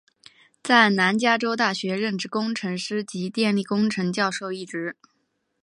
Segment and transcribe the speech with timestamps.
[0.63, 4.95] 在南加州大学任职工程师及电力工程教授一职。